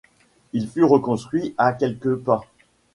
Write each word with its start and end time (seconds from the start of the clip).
Il 0.53 0.67
fut 0.67 0.83
reconstruit 0.83 1.53
à 1.59 1.73
quelques 1.73 2.15
pas. 2.15 2.41